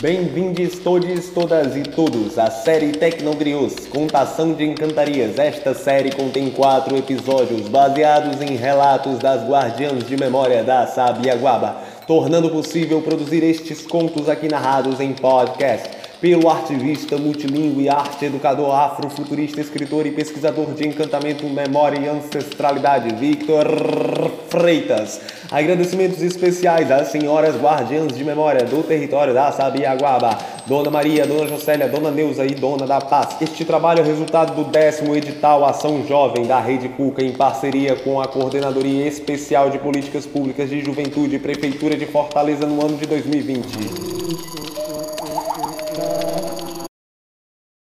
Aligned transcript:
Bem-vindos 0.00 0.78
todos, 0.78 1.28
todas 1.28 1.76
e 1.76 1.82
todos 1.82 2.38
à 2.38 2.50
série 2.50 2.92
Tecnogrios, 2.92 3.86
Contação 3.88 4.54
de 4.54 4.64
Encantarias. 4.64 5.38
Esta 5.38 5.74
série 5.74 6.10
contém 6.10 6.48
quatro 6.48 6.96
episódios 6.96 7.68
baseados 7.68 8.40
em 8.40 8.56
relatos 8.56 9.18
das 9.18 9.46
guardiãs 9.46 10.06
de 10.06 10.16
memória 10.16 10.64
da 10.64 10.86
Sabiaguaba, 10.86 11.76
tornando 12.06 12.48
possível 12.48 13.02
produzir 13.02 13.42
estes 13.42 13.86
contos 13.86 14.26
aqui 14.26 14.48
narrados 14.48 15.00
em 15.00 15.12
podcast 15.12 16.05
pelo 16.20 16.50
ativista 16.50 17.16
multilingüe 17.16 17.84
e 17.84 17.88
arte 17.88 18.24
educador 18.24 18.74
afrofuturista, 18.74 19.60
escritor 19.60 20.06
e 20.06 20.10
pesquisador 20.10 20.72
de 20.72 20.86
encantamento, 20.86 21.44
memória 21.46 21.98
e 21.98 22.08
ancestralidade, 22.08 23.14
Victor 23.14 23.66
Freitas. 24.48 25.20
Agradecimentos 25.50 26.22
especiais 26.22 26.90
às 26.90 27.08
senhoras 27.08 27.56
guardiãs 27.56 28.16
de 28.16 28.24
memória 28.24 28.64
do 28.64 28.82
território 28.82 29.34
da 29.34 29.52
Sabiaguaba, 29.52 30.36
Dona 30.66 30.90
Maria, 30.90 31.26
Dona 31.26 31.46
Jocélia, 31.46 31.88
Dona 31.88 32.10
Neuza 32.10 32.44
e 32.44 32.54
Dona 32.54 32.86
da 32.86 33.00
Paz. 33.00 33.36
Este 33.40 33.64
trabalho 33.64 34.00
é 34.00 34.02
resultado 34.02 34.54
do 34.54 34.64
décimo 34.64 35.14
edital 35.14 35.64
Ação 35.64 36.04
Jovem 36.06 36.46
da 36.46 36.58
Rede 36.58 36.88
Cuca, 36.88 37.22
em 37.22 37.32
parceria 37.32 37.94
com 37.94 38.20
a 38.20 38.26
Coordenadoria 38.26 39.06
Especial 39.06 39.70
de 39.70 39.78
Políticas 39.78 40.26
Públicas 40.26 40.68
de 40.68 40.80
Juventude, 40.80 41.38
Prefeitura 41.38 41.96
de 41.96 42.06
Fortaleza, 42.06 42.66
no 42.66 42.84
ano 42.84 42.96
de 42.96 43.06
2020. 43.06 44.15